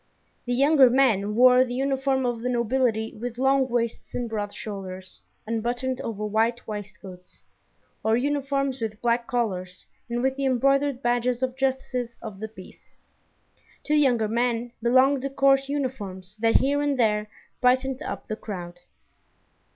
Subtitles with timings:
[0.47, 5.21] The younger men wore the uniform of the nobility with long waists and broad shoulders,
[5.45, 7.43] unbuttoned over white waistcoats,
[8.03, 12.95] or uniforms with black collars and with the embroidered badges of justices of the peace.
[13.83, 17.29] To the younger men belonged the court uniforms that here and there
[17.61, 18.79] brightened up the crowd.